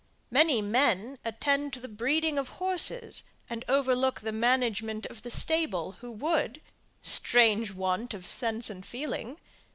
Many 0.31 0.63
men 0.63 1.19
attend 1.23 1.73
to 1.73 1.79
the 1.79 1.87
breeding 1.87 2.39
of 2.39 2.47
horses, 2.57 3.21
and 3.47 3.63
overlook 3.69 4.19
the 4.21 4.31
management 4.31 5.05
of 5.05 5.21
the 5.21 5.29
stable, 5.29 5.97
who 6.01 6.09
would, 6.11 6.59
strange 7.03 7.71
want 7.71 8.15
of 8.15 8.25
sense 8.25 8.71
and 8.71 8.83
feeling! 8.83 9.37